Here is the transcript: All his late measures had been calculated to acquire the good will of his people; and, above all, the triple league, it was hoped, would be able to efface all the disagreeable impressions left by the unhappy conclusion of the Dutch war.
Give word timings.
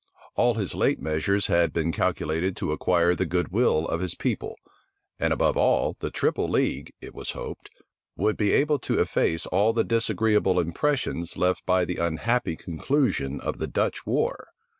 All 0.35 0.55
his 0.55 0.73
late 0.73 0.99
measures 0.99 1.45
had 1.45 1.71
been 1.71 1.91
calculated 1.91 2.57
to 2.57 2.71
acquire 2.71 3.13
the 3.13 3.23
good 3.27 3.49
will 3.49 3.87
of 3.87 3.99
his 4.01 4.15
people; 4.15 4.55
and, 5.19 5.31
above 5.31 5.55
all, 5.55 5.95
the 5.99 6.09
triple 6.09 6.49
league, 6.49 6.91
it 7.01 7.13
was 7.13 7.33
hoped, 7.37 7.69
would 8.17 8.35
be 8.35 8.51
able 8.51 8.79
to 8.79 8.99
efface 8.99 9.45
all 9.45 9.73
the 9.73 9.83
disagreeable 9.83 10.59
impressions 10.59 11.37
left 11.37 11.63
by 11.67 11.85
the 11.85 11.97
unhappy 11.97 12.55
conclusion 12.55 13.39
of 13.41 13.59
the 13.59 13.67
Dutch 13.67 14.03
war. 14.07 14.47